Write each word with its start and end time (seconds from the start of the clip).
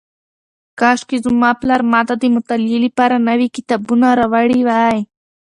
کاشکې 0.79 1.17
زما 1.25 1.49
پلار 1.61 1.81
ماته 1.93 2.13
د 2.19 2.23
مطالعې 2.35 2.79
لپاره 2.85 3.15
نوي 3.29 3.47
کتابونه 3.55 4.07
راوړي 4.19 4.61
وای. 4.67 4.97